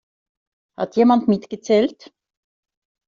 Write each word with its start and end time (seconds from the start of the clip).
Hat 0.77 0.95
jemand 0.95 1.27
mitgezählt? 1.27 2.11